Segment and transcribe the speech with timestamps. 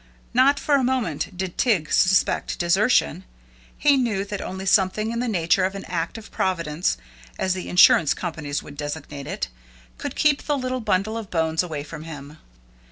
[0.33, 3.23] Not for a moment did Tig suspect desertion.
[3.77, 6.97] He knew that only something in the nature of an act of Providence,
[7.37, 9.49] as the insurance companies would designate it,
[9.99, 12.39] could keep the little bundle of bones away from him.